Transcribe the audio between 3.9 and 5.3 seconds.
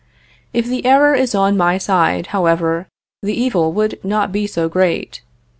not be so great.